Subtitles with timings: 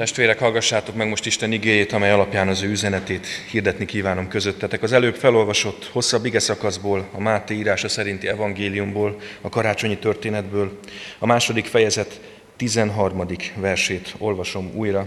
[0.00, 4.82] Testvérek, hallgassátok meg most Isten igéjét, amely alapján az ő üzenetét hirdetni kívánom közöttetek.
[4.82, 10.78] Az előbb felolvasott hosszabb ige szakaszból, a Máté írása szerinti evangéliumból, a karácsonyi történetből,
[11.18, 12.20] a második fejezet
[12.56, 13.26] 13.
[13.56, 15.06] versét olvasom újra.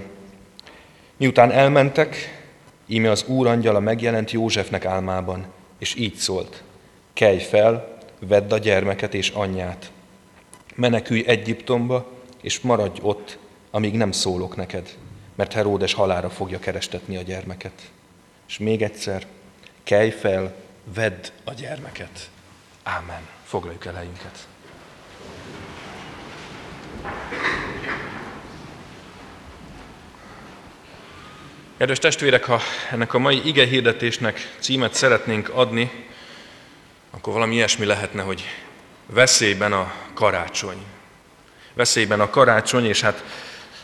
[1.17, 2.41] Miután elmentek,
[2.87, 5.45] íme az Úr angyala megjelent Józsefnek álmában,
[5.79, 6.63] és így szólt.
[7.13, 9.91] Kelj fel, vedd a gyermeket és anyját.
[10.75, 13.41] Menekülj Egyiptomba, és maradj ott,
[13.75, 14.97] amíg nem szólok neked,
[15.35, 17.91] mert Heródes halára fogja kerestetni a gyermeket.
[18.47, 19.25] És még egyszer,
[19.83, 22.29] kelj fel, vedd a gyermeket.
[22.83, 23.27] Ámen.
[23.43, 24.47] Foglaljuk el helyünket.
[31.77, 32.59] Kedves testvérek, ha
[32.91, 36.05] ennek a mai ige hirdetésnek címet szeretnénk adni,
[37.11, 38.43] akkor valami ilyesmi lehetne, hogy
[39.05, 40.85] veszélyben a karácsony.
[41.73, 43.23] Veszélyben a karácsony, és hát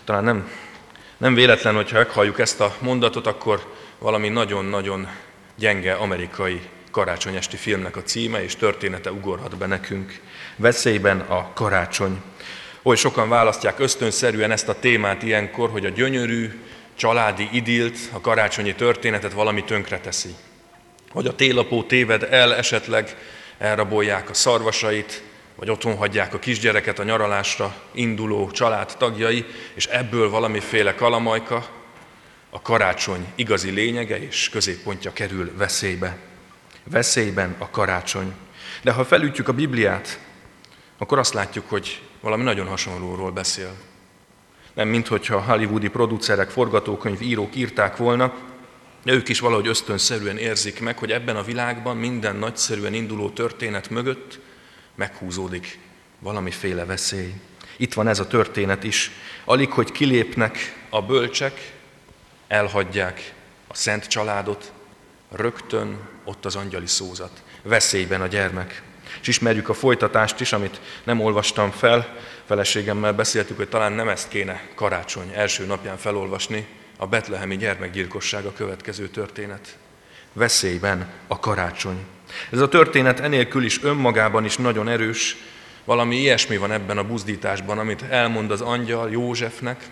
[0.09, 0.49] talán nem,
[1.17, 5.07] nem véletlen, hogyha meghalljuk ezt a mondatot, akkor valami nagyon-nagyon
[5.55, 6.61] gyenge amerikai
[6.91, 10.19] karácsonyesti filmnek a címe és története ugorhat be nekünk.
[10.55, 12.21] Veszélyben a karácsony.
[12.83, 16.61] Oly sokan választják ösztönszerűen ezt a témát ilyenkor, hogy a gyönyörű,
[16.95, 20.35] családi idilt, a karácsonyi történetet valami tönkreteszi.
[21.11, 23.15] Hogy a télapó téved el esetleg,
[23.57, 25.23] elrabolják a szarvasait,
[25.59, 31.67] vagy otthon hagyják a kisgyereket a nyaralásra induló család tagjai, és ebből valamiféle kalamajka,
[32.49, 36.17] a karácsony igazi lényege és középpontja kerül veszélybe.
[36.83, 38.33] Veszélyben a karácsony.
[38.81, 40.19] De ha felütjük a Bibliát,
[40.97, 43.73] akkor azt látjuk, hogy valami nagyon hasonlóról beszél.
[44.73, 48.33] Nem minthogyha hollywoodi producerek, forgatókönyv írók írták volna,
[49.03, 53.89] de ők is valahogy ösztönszerűen érzik meg, hogy ebben a világban minden nagyszerűen induló történet
[53.89, 54.39] mögött
[54.99, 55.79] meghúzódik
[56.19, 57.33] valamiféle veszély.
[57.77, 59.11] Itt van ez a történet is.
[59.45, 61.73] Alig, hogy kilépnek a bölcsek,
[62.47, 63.33] elhagyják
[63.67, 64.71] a szent családot,
[65.31, 67.43] rögtön ott az angyali szózat.
[67.61, 68.81] Veszélyben a gyermek.
[69.21, 72.17] És ismerjük a folytatást is, amit nem olvastam fel.
[72.45, 76.67] Feleségemmel beszéltük, hogy talán nem ezt kéne karácsony első napján felolvasni,
[76.97, 79.77] a betlehemi gyermekgyilkosság a következő történet.
[80.33, 82.05] Veszélyben a karácsony.
[82.51, 85.35] Ez a történet enélkül is önmagában is nagyon erős,
[85.85, 89.87] valami ilyesmi van ebben a buzdításban, amit elmond az angyal Józsefnek,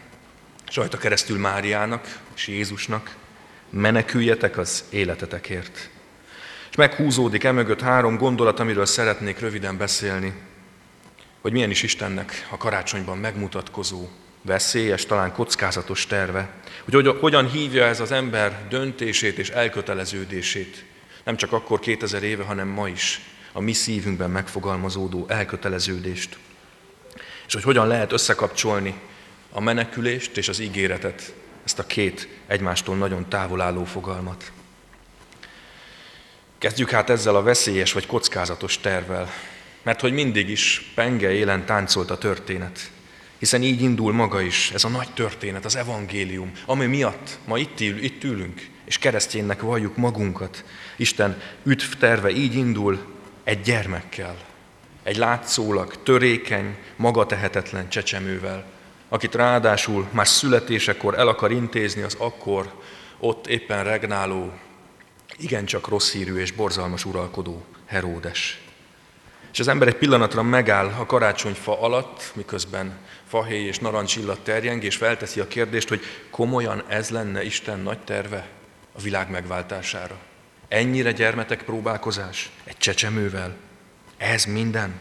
[0.68, 3.16] és rajta keresztül Máriának és Jézusnak,
[3.70, 5.90] meneküljetek az életetekért.
[6.70, 10.34] És meghúzódik emögött három gondolat, amiről szeretnék röviden beszélni,
[11.42, 14.08] hogy milyen is Istennek a karácsonyban megmutatkozó,
[14.42, 16.50] veszélyes, talán kockázatos terve,
[16.84, 20.86] hogy hogyan hívja ez az ember döntését és elköteleződését
[21.28, 23.22] nem csak akkor 2000 éve, hanem ma is
[23.52, 26.38] a mi szívünkben megfogalmazódó elköteleződést.
[27.48, 29.00] És hogy hogyan lehet összekapcsolni
[29.52, 31.34] a menekülést és az ígéretet,
[31.66, 34.52] ezt a két egymástól nagyon távol álló fogalmat.
[36.58, 39.30] Kezdjük hát ezzel a veszélyes vagy kockázatos tervvel,
[39.84, 42.92] mert hogy mindig is penge élen táncolt a történet.
[43.38, 47.80] Hiszen így indul maga is ez a nagy történet, az evangélium, ami miatt ma itt,
[47.80, 50.64] ül, itt ülünk, és kereszténynek valljuk magunkat.
[50.96, 53.00] Isten üdv terve így indul
[53.44, 54.38] egy gyermekkel,
[55.04, 58.66] egy látszólag törékeny, magatehetetlen csecsemővel,
[59.10, 62.74] akit ráadásul már születésekor el akar intézni az akkor
[63.20, 64.54] ott éppen regnáló,
[65.38, 68.62] igencsak rossz hírű és borzalmas uralkodó Heródes.
[69.52, 74.96] És az ember egy pillanatra megáll a karácsonyfa alatt, miközben fahéj és narancsillat terjeng, és
[74.96, 78.57] felteszi a kérdést, hogy komolyan ez lenne Isten nagy terve
[78.98, 80.18] a világ megváltására.
[80.68, 82.52] Ennyire gyermetek próbálkozás?
[82.64, 83.56] Egy csecsemővel?
[84.18, 85.00] Ez minden?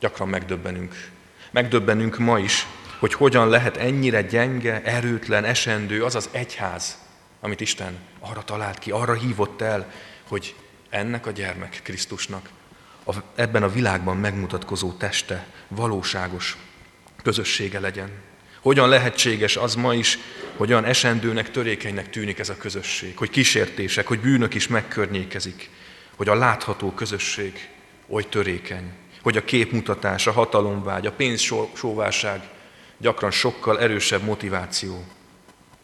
[0.00, 1.10] Gyakran megdöbbenünk.
[1.50, 2.66] Megdöbbenünk ma is,
[2.98, 6.98] hogy hogyan lehet ennyire gyenge, erőtlen, esendő az az egyház,
[7.40, 9.92] amit Isten arra talált ki, arra hívott el,
[10.28, 10.54] hogy
[10.88, 12.48] ennek a gyermek Krisztusnak
[13.06, 16.56] a, ebben a világban megmutatkozó teste valóságos
[17.22, 18.10] közössége legyen.
[18.60, 20.18] Hogyan lehetséges az ma is,
[20.56, 25.70] hogy olyan esendőnek, törékenynek tűnik ez a közösség, hogy kísértések, hogy bűnök is megkörnyékezik,
[26.16, 27.68] hogy a látható közösség
[28.08, 32.42] oly törékeny, hogy a képmutatás, a hatalomvágy, a pénzsóvárság
[32.98, 35.04] gyakran sokkal erősebb motiváció,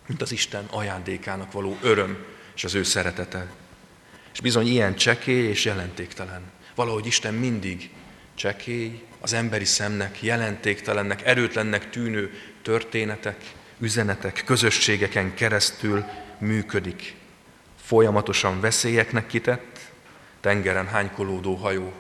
[0.07, 2.25] mint az Isten ajándékának való öröm
[2.55, 3.53] és az ő szeretete.
[4.33, 6.43] És bizony ilyen csekély és jelentéktelen.
[6.75, 7.91] Valahogy Isten mindig
[8.35, 13.37] csekély, az emberi szemnek, jelentéktelennek, erőtlennek tűnő történetek,
[13.79, 16.05] üzenetek, közösségeken keresztül
[16.39, 17.15] működik.
[17.83, 19.79] Folyamatosan veszélyeknek kitett,
[20.41, 21.93] tengeren hánykolódó hajó,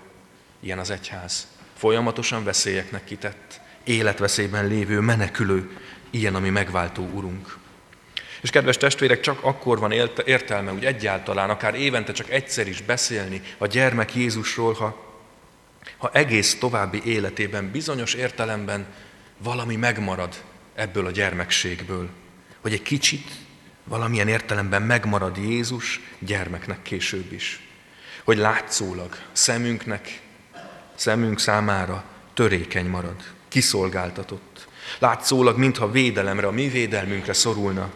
[0.60, 1.46] ilyen az egyház.
[1.76, 5.78] Folyamatosan veszélyeknek kitett, életveszélyben lévő, menekülő
[6.10, 7.56] ilyen a mi megváltó Urunk.
[8.40, 9.92] És kedves testvérek, csak akkor van
[10.24, 15.16] értelme úgy egyáltalán, akár évente csak egyszer is beszélni a gyermek Jézusról, ha,
[15.96, 18.86] ha egész további életében bizonyos értelemben
[19.38, 20.34] valami megmarad
[20.74, 22.08] ebből a gyermekségből.
[22.60, 23.30] Hogy egy kicsit
[23.84, 27.60] valamilyen értelemben megmarad Jézus gyermeknek később is.
[28.24, 30.20] Hogy látszólag szemünknek,
[30.94, 32.04] szemünk számára
[32.34, 34.68] törékeny marad, kiszolgáltatott.
[34.98, 37.90] Látszólag, mintha védelemre, a mi védelmünkre szorulna.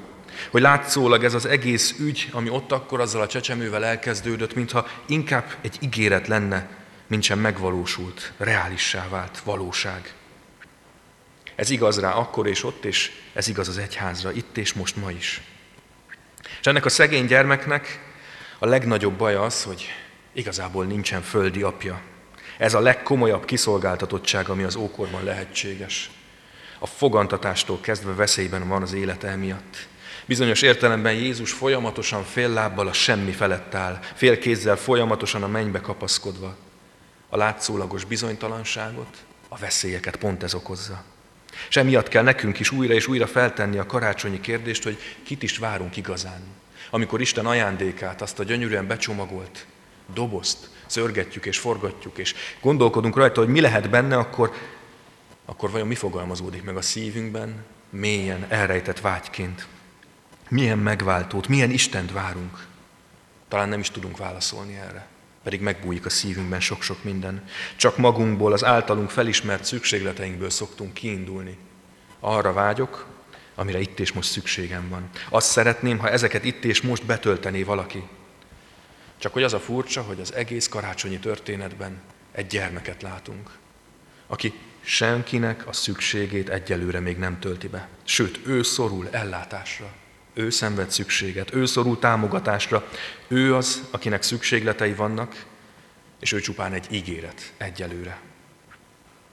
[0.50, 5.54] Hogy látszólag ez az egész ügy, ami ott akkor azzal a csecsemővel elkezdődött, mintha inkább
[5.60, 6.68] egy ígéret lenne,
[7.06, 10.12] mint megvalósult, reálissá vált valóság.
[11.58, 15.10] Ez igaz rá akkor és ott, és ez igaz az egyházra, itt és most ma
[15.10, 15.40] is.
[16.60, 18.00] És ennek a szegény gyermeknek
[18.58, 19.86] a legnagyobb baj az, hogy
[20.32, 22.00] igazából nincsen földi apja.
[22.58, 26.10] Ez a legkomolyabb kiszolgáltatottság, ami az ókorban lehetséges.
[26.78, 29.88] A fogantatástól kezdve veszélyben van az élete emiatt.
[30.26, 35.80] Bizonyos értelemben Jézus folyamatosan fél lábbal a semmi felett áll, fél kézzel folyamatosan a mennybe
[35.80, 36.56] kapaszkodva.
[37.28, 39.16] A látszólagos bizonytalanságot,
[39.48, 41.04] a veszélyeket pont ez okozza.
[41.68, 45.58] És emiatt kell nekünk is újra és újra feltenni a karácsonyi kérdést, hogy kit is
[45.58, 46.40] várunk igazán.
[46.90, 49.66] Amikor Isten ajándékát, azt a gyönyörűen becsomagolt
[50.14, 54.52] dobozt szörgetjük és forgatjuk, és gondolkodunk rajta, hogy mi lehet benne, akkor,
[55.44, 59.66] akkor vajon mi fogalmazódik meg a szívünkben, mélyen elrejtett vágyként.
[60.48, 62.66] Milyen megváltót, milyen Istent várunk.
[63.48, 65.06] Talán nem is tudunk válaszolni erre
[65.42, 67.44] pedig megbújik a szívünkben sok-sok minden.
[67.76, 71.58] Csak magunkból, az általunk felismert szükségleteinkből szoktunk kiindulni.
[72.20, 73.06] Arra vágyok,
[73.54, 75.10] amire itt és most szükségem van.
[75.28, 78.02] Azt szeretném, ha ezeket itt és most betöltené valaki.
[79.18, 82.00] Csak hogy az a furcsa, hogy az egész karácsonyi történetben
[82.32, 83.50] egy gyermeket látunk,
[84.26, 87.88] aki senkinek a szükségét egyelőre még nem tölti be.
[88.04, 89.92] Sőt, ő szorul ellátásra.
[90.38, 92.88] Ő szenved szükséget, ő szorul támogatásra,
[93.28, 95.44] ő az, akinek szükségletei vannak,
[96.20, 98.20] és ő csupán egy ígéret egyelőre.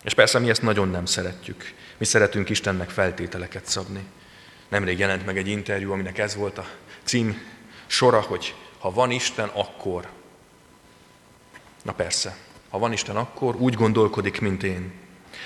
[0.03, 1.73] És persze mi ezt nagyon nem szeretjük.
[1.97, 4.03] Mi szeretünk Istennek feltételeket szabni.
[4.67, 6.67] Nemrég jelent meg egy interjú, aminek ez volt a
[7.03, 7.41] cím
[7.85, 10.07] sora, hogy ha van Isten, akkor.
[11.83, 12.37] Na persze,
[12.69, 14.91] ha van Isten, akkor úgy gondolkodik, mint én.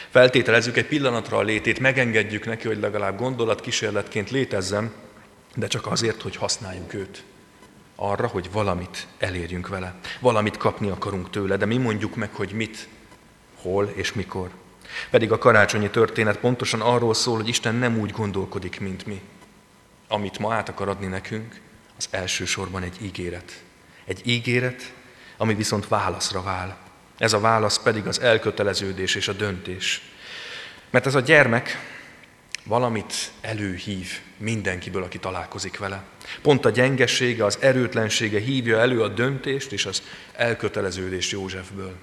[0.10, 4.92] Feltételezzük egy pillanatra a létét, megengedjük neki, hogy legalább gondolatkísérletként létezzen,
[5.60, 7.24] de csak azért, hogy használjuk őt.
[7.96, 9.96] Arra, hogy valamit elérjünk vele.
[10.20, 12.88] Valamit kapni akarunk tőle, de mi mondjuk meg, hogy mit,
[13.62, 14.50] hol és mikor.
[15.10, 19.22] Pedig a karácsonyi történet pontosan arról szól, hogy Isten nem úgy gondolkodik, mint mi.
[20.08, 21.62] Amit ma át akar adni nekünk,
[21.98, 23.64] az elsősorban egy ígéret.
[24.06, 24.94] Egy ígéret,
[25.38, 26.78] ami viszont válaszra vál.
[27.18, 30.02] Ez a válasz pedig az elköteleződés és a döntés.
[30.90, 31.99] Mert ez a gyermek
[32.70, 36.04] valamit előhív mindenkiből, aki találkozik vele.
[36.42, 40.02] Pont a gyengesége, az erőtlensége hívja elő a döntést és az
[40.34, 41.96] elköteleződést Józsefből.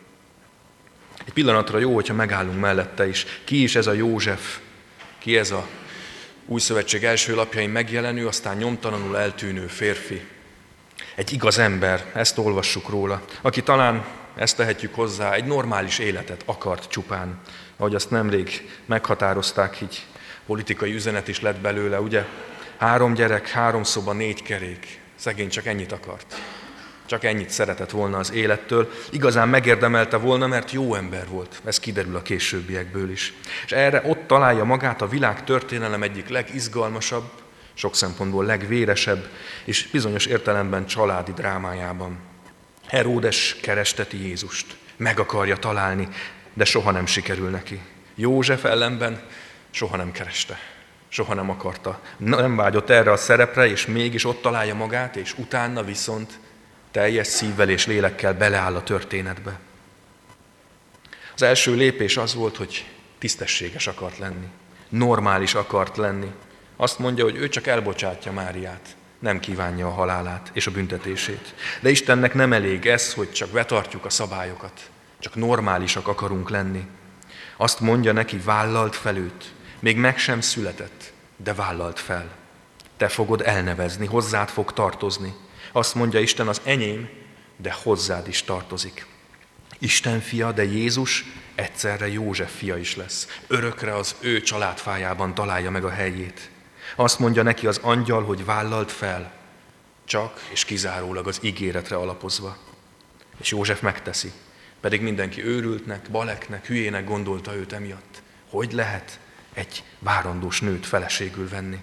[1.27, 3.27] Egy pillanatra jó, hogyha megállunk mellette is.
[3.45, 4.59] Ki is ez a József?
[5.19, 5.67] Ki ez a
[6.47, 10.27] új szövetség első lapjain megjelenő, aztán nyomtalanul eltűnő férfi?
[11.15, 14.05] Egy igaz ember, ezt olvassuk róla, aki talán,
[14.35, 17.41] ezt tehetjük hozzá, egy normális életet akart csupán,
[17.77, 20.07] ahogy azt nemrég meghatározták így
[20.47, 22.25] politikai üzenet is lett belőle, ugye?
[22.77, 25.01] Három gyerek, három szoba, négy kerék.
[25.15, 26.35] Szegény csak ennyit akart.
[27.07, 28.91] Csak ennyit szeretett volna az élettől.
[29.11, 31.61] Igazán megérdemelte volna, mert jó ember volt.
[31.65, 33.33] Ez kiderül a későbbiekből is.
[33.65, 37.31] És erre ott találja magát a világ történelem egyik legizgalmasabb,
[37.75, 39.29] sok szempontból legvéresebb,
[39.65, 42.19] és bizonyos értelemben családi drámájában.
[42.87, 46.09] Heródes keresteti Jézust, meg akarja találni,
[46.55, 47.81] de soha nem sikerül neki.
[48.15, 49.23] József ellenben
[49.77, 50.59] soha nem kereste,
[51.09, 52.01] soha nem akarta.
[52.17, 56.39] Nem vágyott erre a szerepre, és mégis ott találja magát, és utána viszont
[56.91, 59.59] teljes szívvel és lélekkel beleáll a történetbe.
[61.35, 62.87] Az első lépés az volt, hogy
[63.19, 64.47] tisztességes akart lenni,
[64.89, 66.33] normális akart lenni.
[66.77, 71.55] Azt mondja, hogy ő csak elbocsátja Máriát, nem kívánja a halálát és a büntetését.
[71.81, 74.81] De Istennek nem elég ez, hogy csak betartjuk a szabályokat,
[75.19, 76.87] csak normálisak akarunk lenni.
[77.57, 82.31] Azt mondja neki, vállalt fel őt, még meg sem született, de vállalt fel.
[82.97, 85.35] Te fogod elnevezni, hozzád fog tartozni.
[85.73, 87.09] Azt mondja Isten, az enyém,
[87.57, 89.07] de hozzád is tartozik.
[89.79, 93.41] Isten fia, de Jézus egyszerre József fia is lesz.
[93.47, 96.51] Örökre az ő családfájában találja meg a helyét.
[96.97, 99.33] Azt mondja neki az angyal, hogy vállalt fel,
[100.05, 102.57] csak és kizárólag az ígéretre alapozva.
[103.41, 104.33] És József megteszi,
[104.81, 108.23] pedig mindenki őrültnek, baleknek, hülyének gondolta őt emiatt.
[108.51, 109.19] Hogy lehet?
[109.57, 111.79] Egy várandós nőt feleségül venni.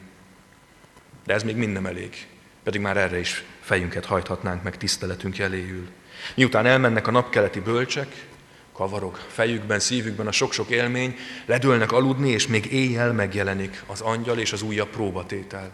[1.25, 2.27] De ez még mind elég,
[2.63, 5.89] pedig már erre is fejünket hajthatnánk meg tiszteletünk jeléül.
[6.35, 8.25] Miután elmennek a napkeleti bölcsek,
[8.73, 14.51] kavarog fejükben, szívükben a sok-sok élmény, ledőlnek aludni, és még éjjel megjelenik az angyal és
[14.51, 15.71] az újabb próbatétel.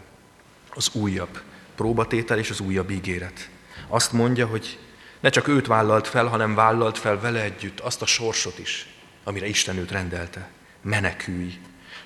[0.74, 1.40] Az újabb
[1.74, 3.48] próbatétel és az újabb ígéret.
[3.88, 4.78] Azt mondja, hogy
[5.20, 8.86] ne csak őt vállalt fel, hanem vállalt fel vele együtt azt a sorsot is,
[9.24, 10.50] amire Isten őt rendelte.
[10.82, 11.58] Menekülj.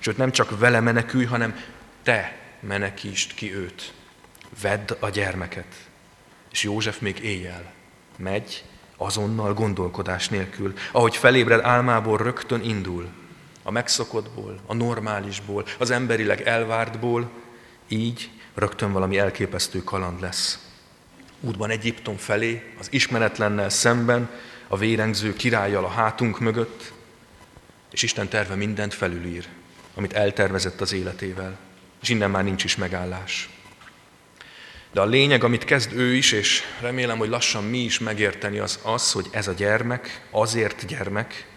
[0.05, 1.59] Sőt, nem csak vele menekülj, hanem
[2.03, 3.93] te menekítsd ki őt.
[4.61, 5.65] Vedd a gyermeket.
[6.51, 7.73] És József még éjjel
[8.17, 8.63] megy,
[8.97, 10.73] azonnal gondolkodás nélkül.
[10.91, 13.07] Ahogy felébred álmából, rögtön indul.
[13.63, 17.29] A megszokottból, a normálisból, az emberileg elvártból,
[17.87, 20.67] így rögtön valami elképesztő kaland lesz.
[21.39, 24.29] Útban Egyiptom felé, az ismeretlennel szemben,
[24.67, 26.93] a vérengző királlyal a hátunk mögött,
[27.91, 29.47] és Isten terve mindent felülír,
[29.95, 31.57] amit eltervezett az életével,
[32.01, 33.49] és innen már nincs is megállás.
[34.91, 38.79] De a lényeg, amit kezd ő is, és remélem, hogy lassan mi is megérteni, az
[38.83, 41.47] az, hogy ez a gyermek azért gyermek,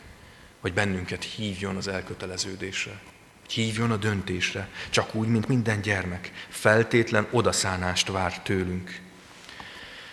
[0.60, 3.00] hogy bennünket hívjon az elköteleződésre,
[3.48, 9.00] hívjon a döntésre, csak úgy, mint minden gyermek, feltétlen odaszánást vár tőlünk.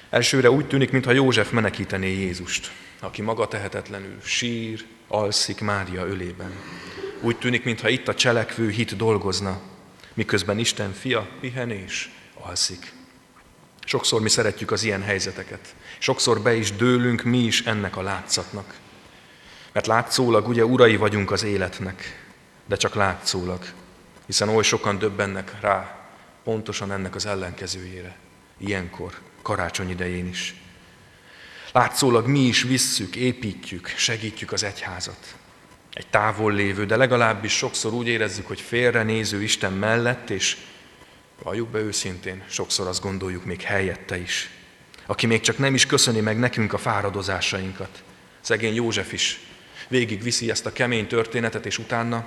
[0.09, 6.51] Elsőre úgy tűnik, mintha József menekítené Jézust, aki maga tehetetlenül sír, alszik Mária ölében.
[7.25, 9.59] Úgy tűnik, mintha itt a cselekvő hit dolgozna,
[10.13, 12.93] miközben Isten fia pihen és alszik.
[13.85, 15.75] Sokszor mi szeretjük az ilyen helyzeteket.
[15.97, 18.73] Sokszor be is dőlünk mi is ennek a látszatnak.
[19.71, 22.25] Mert látszólag ugye urai vagyunk az életnek,
[22.65, 23.65] de csak látszólag,
[24.25, 26.07] hiszen oly sokan döbbennek rá
[26.43, 28.17] pontosan ennek az ellenkezőjére.
[28.57, 30.55] Ilyenkor, karácsony idején is.
[31.71, 35.35] Látszólag mi is visszük, építjük, segítjük az egyházat.
[35.95, 40.57] Egy távol lévő, de legalábbis sokszor úgy érezzük, hogy félrenéző Isten mellett, és
[41.43, 44.49] valljuk be őszintén, sokszor azt gondoljuk még helyette is.
[45.05, 48.03] Aki még csak nem is köszöni meg nekünk a fáradozásainkat.
[48.41, 49.39] Szegény József is
[49.87, 52.25] végig viszi ezt a kemény történetet, és utána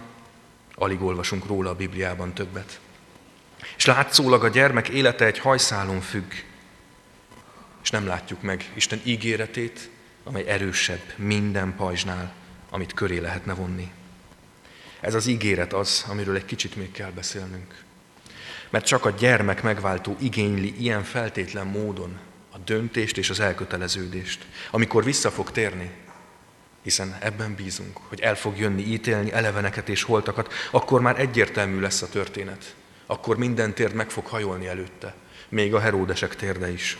[0.74, 2.80] alig olvasunk róla a Bibliában többet.
[3.76, 6.32] És látszólag a gyermek élete egy hajszálon függ,
[7.82, 9.90] és nem látjuk meg Isten ígéretét,
[10.24, 12.32] amely erősebb minden pajzsnál,
[12.70, 13.90] amit köré lehetne vonni.
[15.00, 17.82] Ez az ígéret az, amiről egy kicsit még kell beszélnünk.
[18.70, 22.18] Mert csak a gyermek megváltó igényli ilyen feltétlen módon
[22.50, 25.90] a döntést és az elköteleződést, amikor vissza fog térni,
[26.82, 32.02] hiszen ebben bízunk, hogy el fog jönni ítélni eleveneket és holtakat, akkor már egyértelmű lesz
[32.02, 32.74] a történet.
[33.06, 35.14] Akkor minden térd meg fog hajolni előtte,
[35.48, 36.98] még a heródesek térde is.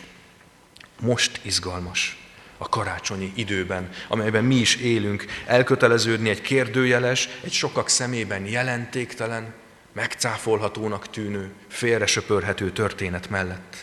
[0.99, 2.18] Most izgalmas
[2.61, 9.53] a karácsonyi időben, amelyben mi is élünk, elköteleződni egy kérdőjeles, egy sokak szemében jelentéktelen,
[9.93, 13.75] megcáfolhatónak tűnő, félresöpörhető történet mellett.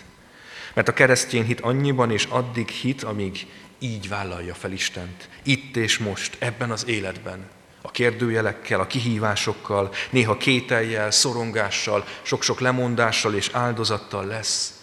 [0.75, 3.47] Mert a keresztény hit annyiban és addig hit, amíg
[3.79, 5.29] így vállalja fel Istent.
[5.43, 7.49] Itt és most, ebben az életben.
[7.83, 14.81] A kérdőjelekkel, a kihívásokkal, néha kételjel, szorongással, sok-sok lemondással és áldozattal lesz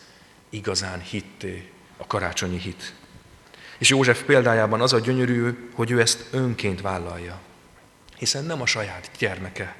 [0.49, 2.93] igazán hitté a karácsonyi hit.
[3.83, 7.39] És József példájában az a gyönyörű, hogy ő ezt önként vállalja.
[8.17, 9.75] Hiszen nem a saját gyermeke.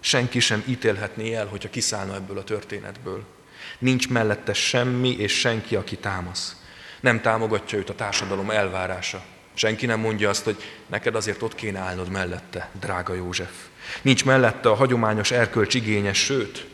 [0.00, 3.24] Senki sem ítélhetné el, hogyha kiszállna ebből a történetből.
[3.78, 6.56] Nincs mellette semmi és senki, aki támasz.
[7.00, 9.24] Nem támogatja őt a társadalom elvárása.
[9.54, 13.52] Senki nem mondja azt, hogy neked azért ott kéne állnod mellette, drága József.
[14.02, 16.66] Nincs mellette a hagyományos erkölcs igényes, sőt,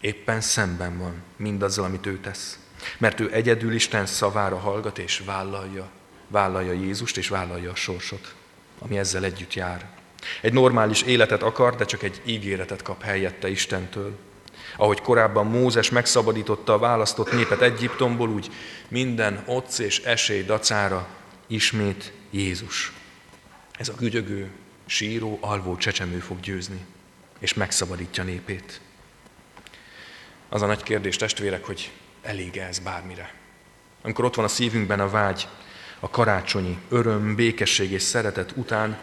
[0.00, 2.58] éppen szemben van mindazzal, amit ő tesz.
[2.98, 5.90] Mert ő egyedül Isten szavára hallgat és vállalja,
[6.32, 8.34] vállalja Jézust és vállalja a sorsot,
[8.78, 9.86] ami ezzel együtt jár.
[10.40, 14.18] Egy normális életet akar, de csak egy ígéretet kap helyette Istentől.
[14.76, 18.50] Ahogy korábban Mózes megszabadította a választott népet Egyiptomból, úgy
[18.88, 21.08] minden otc és esély dacára
[21.46, 22.92] ismét Jézus.
[23.78, 24.50] Ez a gügyögő,
[24.86, 26.84] síró, alvó csecsemő fog győzni,
[27.38, 28.80] és megszabadítja népét.
[30.48, 31.90] Az a nagy kérdés, testvérek, hogy
[32.22, 33.34] elég ez bármire.
[34.02, 35.48] Amikor ott van a szívünkben a vágy,
[36.04, 38.98] a karácsonyi öröm, békesség és szeretet után,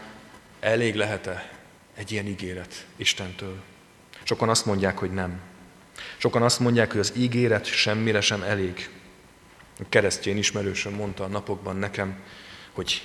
[0.60, 1.52] elég lehet-e
[1.94, 3.56] egy ilyen ígéret Istentől?
[4.22, 5.40] Sokan azt mondják, hogy nem.
[6.16, 8.90] Sokan azt mondják, hogy az ígéret semmire sem elég.
[9.78, 12.16] A keresztény ismerősöm mondta a napokban nekem,
[12.72, 13.02] hogy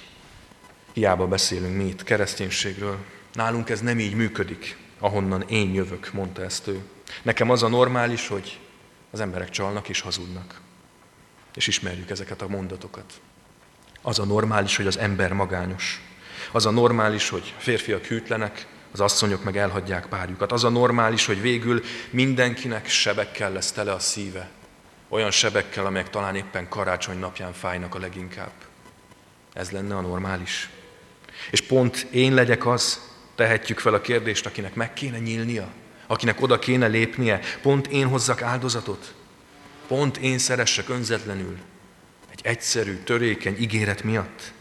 [0.94, 2.98] hiába beszélünk mi itt kereszténységről.
[3.34, 6.80] Nálunk ez nem így működik, ahonnan én jövök, mondta ezt ő.
[7.22, 8.60] Nekem az a normális, hogy
[9.12, 10.62] az emberek csalnak és hazudnak.
[11.54, 13.22] És ismerjük ezeket a mondatokat.
[14.08, 16.02] Az a normális, hogy az ember magányos.
[16.52, 20.52] Az a normális, hogy férfiak hűtlenek, az asszonyok meg elhagyják párjukat.
[20.52, 24.50] Az a normális, hogy végül mindenkinek sebekkel lesz tele a szíve.
[25.10, 28.52] Olyan sebekkel, amelyek talán éppen karácsony napján fájnak a leginkább.
[29.54, 30.70] Ez lenne a normális.
[31.52, 33.02] És pont én legyek az,
[33.36, 35.68] tehetjük fel a kérdést, akinek meg kéne nyílnia,
[36.08, 39.14] akinek oda kéne lépnie, pont én hozzak áldozatot,
[39.88, 41.58] pont én szeressek önzetlenül
[42.36, 44.52] egy egyszerű, törékeny ígéret miatt,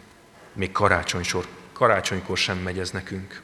[0.53, 3.43] még karácsonysor, karácsonykor sem megy ez nekünk.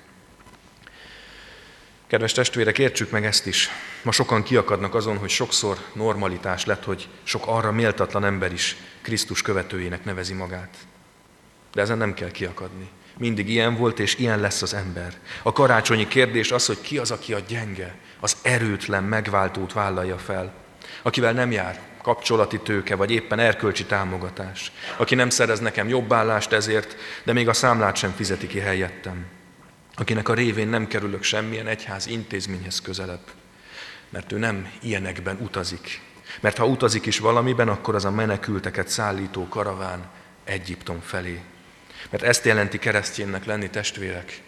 [2.07, 3.69] Kedves testvérek, értsük meg ezt is.
[4.03, 9.43] Ma sokan kiakadnak azon, hogy sokszor normalitás lett, hogy sok arra méltatlan ember is Krisztus
[9.43, 10.77] követőjének nevezi magát.
[11.73, 12.89] De ezen nem kell kiakadni.
[13.19, 15.19] Mindig ilyen volt, és ilyen lesz az ember.
[15.43, 20.53] A karácsonyi kérdés az, hogy ki az, aki a gyenge, az erőtlen megváltót vállalja fel,
[21.03, 26.53] akivel nem jár kapcsolati tőke, vagy éppen erkölcsi támogatás, aki nem szerez nekem jobb állást
[26.53, 29.27] ezért, de még a számlát sem fizeti ki helyettem,
[29.95, 33.25] akinek a révén nem kerülök semmilyen egyház intézményhez közelebb,
[34.09, 36.01] mert ő nem ilyenekben utazik.
[36.41, 40.11] Mert ha utazik is valamiben, akkor az a menekülteket szállító karaván
[40.45, 41.41] Egyiptom felé.
[42.11, 44.43] Mert ezt jelenti kereszténynek lenni testvérek,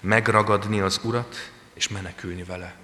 [0.00, 2.74] megragadni az Urat és menekülni vele.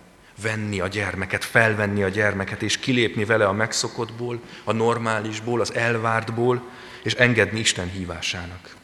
[0.43, 6.71] Venni a gyermeket, felvenni a gyermeket, és kilépni vele a megszokottból, a normálisból, az elvártból,
[7.02, 8.75] és engedni Isten hívásának.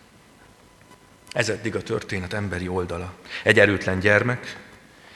[1.32, 3.12] Ez eddig a történet emberi oldala.
[3.42, 4.56] Egy erőtlen gyermek,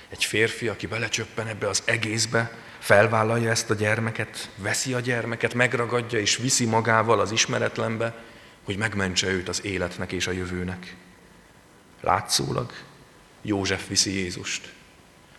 [0.08, 6.18] egy férfi, aki belecsöppen ebbe az egészbe, felvállalja ezt a gyermeket, veszi a gyermeket, megragadja
[6.18, 8.14] és viszi magával az ismeretlenbe,
[8.64, 10.94] hogy megmentse őt az életnek és a jövőnek.
[12.00, 12.72] Látszólag
[13.42, 14.72] József viszi Jézust.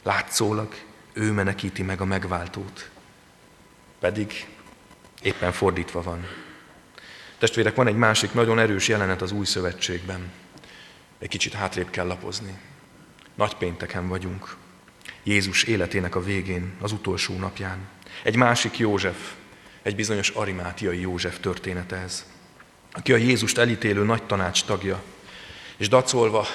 [0.04, 0.76] Látszólag
[1.18, 2.90] ő menekíti meg a megváltót.
[4.00, 4.48] Pedig
[5.22, 6.28] éppen fordítva van.
[7.38, 10.32] Testvérek, van egy másik nagyon erős jelenet az új szövetségben.
[11.20, 12.60] Egy kicsit hátrébb kell lapozni.
[13.36, 14.56] Nagy pénteken vagyunk.
[15.24, 17.78] Jézus életének a végén, az utolsó napján.
[18.24, 19.34] Egy másik József,
[19.82, 22.26] egy bizonyos arimátiai József története ez
[22.98, 25.04] aki a Jézust elítélő nagy tanács tagja,
[25.78, 26.46] és dacolva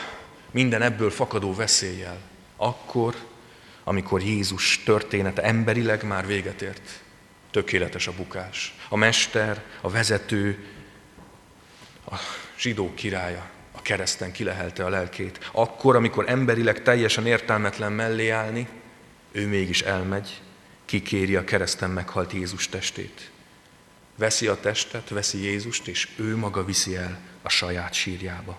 [0.51, 2.19] minden ebből fakadó veszéllyel,
[2.57, 3.15] akkor,
[3.85, 7.01] amikor Jézus története emberileg már véget ért,
[7.51, 8.75] tökéletes a bukás.
[8.89, 10.67] A mester, a vezető,
[12.11, 12.17] a
[12.59, 15.51] zsidó királya a kereszten kilehelte a lelkét.
[15.53, 18.69] Akkor, amikor emberileg teljesen értelmetlen mellé állni,
[19.33, 20.41] ő mégis elmegy,
[20.85, 23.31] kikéri a kereszten meghalt Jézus testét
[24.23, 28.59] veszi a testet, veszi Jézust, és ő maga viszi el a saját sírjába.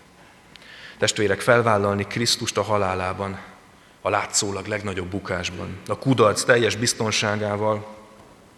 [0.98, 3.40] Testvérek, felvállalni Krisztust a halálában,
[4.06, 7.96] a látszólag legnagyobb bukásban, a kudarc teljes biztonságával,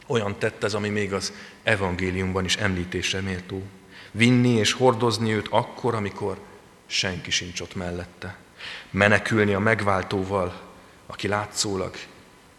[0.08, 3.63] olyan tett ez, ami még az evangéliumban is említésre méltó.
[4.12, 6.39] Vinni és hordozni őt akkor, amikor
[6.86, 8.38] senki sincs ott mellette.
[8.89, 10.62] Menekülni a megváltóval,
[11.05, 11.95] aki látszólag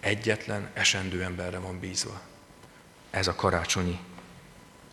[0.01, 2.21] egyetlen esendő emberre van bízva.
[3.11, 3.99] Ez a karácsonyi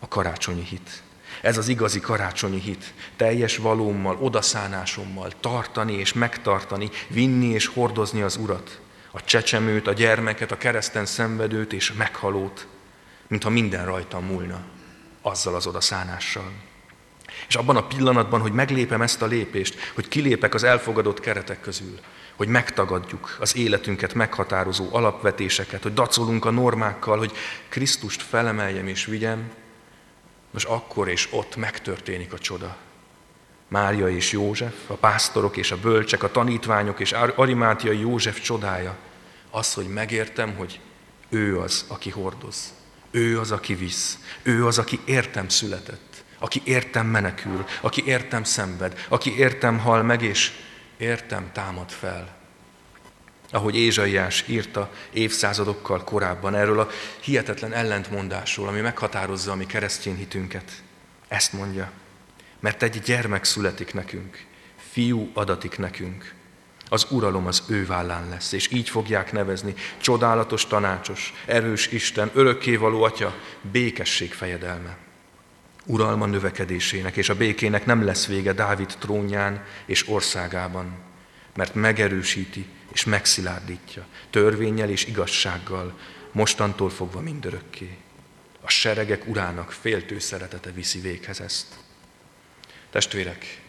[0.04, 1.02] a karácsonyi hit.
[1.44, 2.94] Ez az igazi karácsonyi hit.
[3.16, 8.80] Teljes valómmal, odaszánásommal tartani és megtartani, vinni és hordozni az Urat.
[9.10, 12.66] A csecsemőt, a gyermeket, a kereszten szenvedőt és meghalót,
[13.26, 14.60] mintha minden rajtam múlna,
[15.22, 16.52] azzal az odaszánással.
[17.48, 21.98] És abban a pillanatban, hogy meglépem ezt a lépést, hogy kilépek az elfogadott keretek közül,
[22.36, 27.32] hogy megtagadjuk az életünket meghatározó alapvetéseket, hogy dacolunk a normákkal, hogy
[27.68, 29.50] Krisztust felemeljem és vigyem,
[30.54, 32.76] most akkor és ott megtörténik a csoda.
[33.68, 38.96] Mária és József, a pásztorok és a bölcsek, a tanítványok és Arimátiai József csodája
[39.50, 40.80] az, hogy megértem, hogy
[41.28, 42.72] ő az, aki hordoz.
[43.10, 44.18] Ő az, aki visz.
[44.42, 46.24] Ő az, aki értem született.
[46.38, 47.64] Aki értem menekül.
[47.80, 49.06] Aki értem szenved.
[49.08, 50.52] Aki értem hal meg, és
[50.96, 52.43] értem támad fel
[53.54, 56.88] ahogy Ézsaiás írta évszázadokkal korábban erről a
[57.20, 60.82] hihetetlen ellentmondásról, ami meghatározza a mi keresztény hitünket.
[61.28, 61.90] Ezt mondja,
[62.60, 64.44] mert egy gyermek születik nekünk,
[64.90, 66.34] fiú adatik nekünk,
[66.88, 73.02] az uralom az ő vállán lesz, és így fogják nevezni, csodálatos tanácsos, erős Isten, örökkévaló
[73.02, 74.96] Atya, békesség fejedelme.
[75.86, 80.98] Uralma növekedésének és a békének nem lesz vége Dávid trónján és országában,
[81.54, 85.98] mert megerősíti és megszilárdítja, törvényel és igazsággal,
[86.32, 87.96] mostantól fogva mindörökké.
[88.60, 91.66] A seregek urának féltő szeretete viszi véghez ezt.
[92.90, 93.60] Testvérek,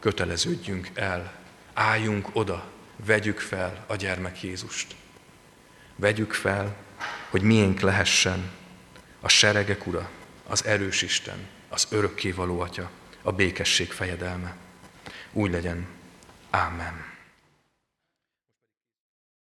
[0.00, 1.32] köteleződjünk el,
[1.74, 2.70] álljunk oda,
[3.04, 4.94] vegyük fel a gyermek Jézust.
[5.96, 6.76] Vegyük fel,
[7.30, 8.50] hogy miénk lehessen
[9.20, 10.10] a seregek ura,
[10.46, 12.90] az erős Isten, az örökkévaló Atya,
[13.22, 14.56] a békesség fejedelme.
[15.32, 15.86] Úgy legyen.
[16.50, 17.15] Amen.